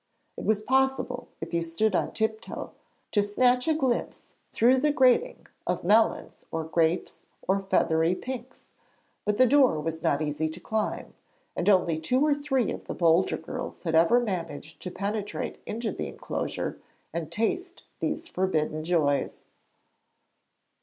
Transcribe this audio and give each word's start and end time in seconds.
It 0.35 0.45
was 0.45 0.63
possible, 0.63 1.27
if 1.41 1.53
you 1.53 1.61
stood 1.61 1.93
on 1.95 2.11
tiptoe, 2.13 2.71
to 3.11 3.21
snatch 3.21 3.67
a 3.67 3.75
glimpse 3.75 4.33
through 4.51 4.77
the 4.79 4.91
grating 4.91 5.45
of 5.67 5.83
melons 5.83 6.43
or 6.49 6.63
grapes 6.63 7.27
or 7.47 7.59
feathery 7.61 8.15
pinks, 8.15 8.71
but 9.25 9.37
the 9.37 9.45
door 9.45 9.79
was 9.79 10.01
not 10.01 10.23
easy 10.23 10.49
to 10.49 10.59
climb, 10.59 11.13
and 11.55 11.69
only 11.69 11.99
two 11.99 12.19
or 12.25 12.33
three 12.33 12.71
of 12.71 12.85
the 12.85 12.95
bolder 12.95 13.37
girls 13.37 13.83
had 13.83 13.93
ever 13.93 14.19
managed 14.19 14.81
to 14.81 14.89
penetrate 14.89 15.59
into 15.67 15.91
the 15.91 16.07
enclosure 16.07 16.81
and 17.13 17.31
taste 17.31 17.83
these 17.99 18.27
forbidden 18.27 18.83
joys. 18.83 19.43